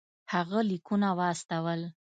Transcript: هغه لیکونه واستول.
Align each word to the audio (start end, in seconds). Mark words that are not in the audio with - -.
هغه 0.33 0.59
لیکونه 0.69 1.09
واستول. 1.19 1.81